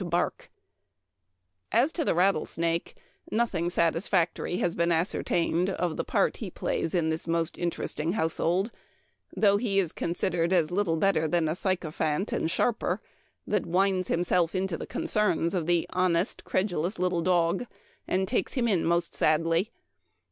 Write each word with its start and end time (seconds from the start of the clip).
228 0.01 0.17
Memoir 0.17 0.27
of 0.27 0.37
Wm" 1.77 1.83
As 1.83 1.91
to 1.91 2.03
the 2.03 2.15
rattlesnake, 2.15 2.95
nothing 3.31 3.69
satisfactory 3.69 4.57
has 4.57 4.73
been 4.73 4.91
ascertained 4.91 5.69
of 5.69 5.95
the 5.95 6.03
part 6.03 6.37
he 6.37 6.49
plays 6.49 6.95
in 6.95 7.09
this 7.09 7.27
most 7.27 7.55
interesting 7.55 8.13
household; 8.13 8.71
though 9.37 9.57
he 9.57 9.77
is 9.77 9.91
con 9.91 10.15
sidered 10.15 10.51
as 10.51 10.71
little 10.71 10.97
better 10.97 11.27
than 11.27 11.47
a 11.47 11.53
sycophant 11.53 12.31
and 12.33 12.49
sharper, 12.49 12.99
that 13.45 13.67
winds 13.67 14.07
himself 14.07 14.55
into 14.55 14.75
the 14.75 14.87
concerns 14.87 15.53
of 15.53 15.67
the 15.67 15.85
honest, 15.93 16.43
credulous 16.43 16.97
little 16.97 17.21
dog, 17.21 17.67
and 18.07 18.27
takes 18.27 18.53
him 18.53 18.67
in 18.67 18.83
most 18.83 19.13
sadly. 19.13 19.69